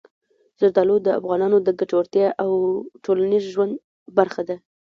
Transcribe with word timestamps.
زردالو 0.59 0.95
د 1.03 1.07
افغانانو 1.19 1.57
د 1.67 1.69
ګټورتیا 1.79 2.27
او 2.43 2.49
ټولنیز 3.03 3.43
ژوند 3.53 3.73
برخه 4.17 4.41
ده. 4.49 4.55